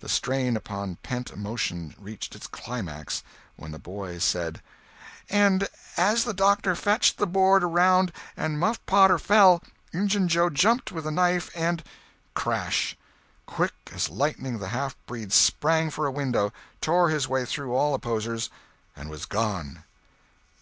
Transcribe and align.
The 0.00 0.08
strain 0.10 0.54
upon 0.54 0.96
pent 0.96 1.30
emotion 1.30 1.94
reached 1.98 2.34
its 2.36 2.46
climax 2.46 3.22
when 3.56 3.72
the 3.72 3.78
boy 3.78 4.18
said: 4.18 4.60
"—and 5.30 5.66
as 5.96 6.24
the 6.24 6.34
doctor 6.34 6.76
fetched 6.76 7.16
the 7.16 7.26
board 7.26 7.64
around 7.64 8.12
and 8.36 8.60
Muff 8.60 8.84
Potter 8.84 9.18
fell, 9.18 9.62
Injun 9.90 10.28
Joe 10.28 10.50
jumped 10.50 10.92
with 10.92 11.04
the 11.04 11.10
knife 11.10 11.50
and—" 11.54 11.82
Crash! 12.34 12.98
Quick 13.46 13.72
as 13.94 14.10
lightning 14.10 14.58
the 14.58 14.68
halfbreed 14.68 15.32
sprang 15.32 15.88
for 15.88 16.04
a 16.04 16.10
window, 16.12 16.52
tore 16.82 17.08
his 17.08 17.26
way 17.26 17.46
through 17.46 17.74
all 17.74 17.94
opposers, 17.94 18.50
and 18.94 19.08
was 19.08 19.24
gone! 19.24 19.84